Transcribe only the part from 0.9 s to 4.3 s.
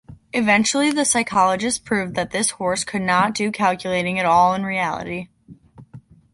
psychologists proved that this horse could not do calculating at